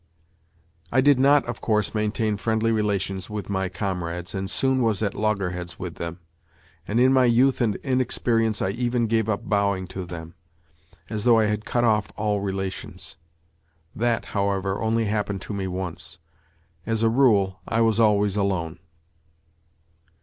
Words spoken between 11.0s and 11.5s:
as though I